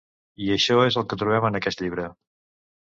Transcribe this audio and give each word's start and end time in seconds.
I 0.45 0.47
això 0.55 0.79
és 0.87 0.97
el 1.03 1.07
que 1.13 1.21
trobem 1.25 1.47
en 1.53 1.63
aquest 1.63 1.87
llibre. 1.87 2.11